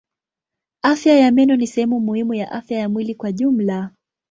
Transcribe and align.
Afya 0.81 1.13
ya 1.19 1.31
meno 1.31 1.55
ni 1.55 1.67
sehemu 1.67 1.99
muhimu 1.99 2.33
ya 2.33 2.51
afya 2.51 2.79
ya 2.79 2.89
mwili 2.89 3.15
kwa 3.15 3.31
jumla. 3.31 3.89